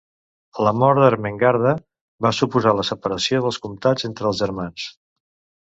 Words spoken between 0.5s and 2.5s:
La mort d'Ermengarda va